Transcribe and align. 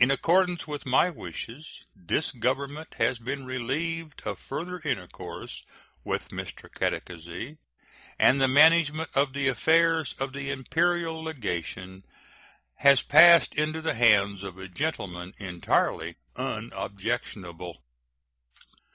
In 0.00 0.10
accordance 0.10 0.66
with 0.66 0.86
my 0.86 1.10
wishes, 1.10 1.84
this 1.94 2.30
Government 2.30 2.94
has 2.94 3.18
been 3.18 3.44
relieved 3.44 4.22
of 4.24 4.38
further 4.38 4.78
intercourse 4.80 5.62
with 6.04 6.30
Mr. 6.30 6.72
Catacazy, 6.72 7.58
and 8.18 8.40
the 8.40 8.48
management 8.48 9.10
of 9.14 9.34
the 9.34 9.48
affairs 9.48 10.14
of 10.18 10.32
the 10.32 10.48
imperial 10.50 11.22
legation 11.22 12.02
has 12.78 13.02
passed 13.02 13.54
into 13.54 13.82
the 13.82 13.92
hands 13.92 14.42
of 14.42 14.56
a 14.56 14.68
gentleman 14.68 15.34
entirely 15.38 16.16
unobjectionable. 16.34 17.76